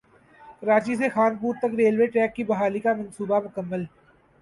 [0.61, 3.83] کراچی سے خانپور تک railway track کی بحالی کا منصوبہ مکمل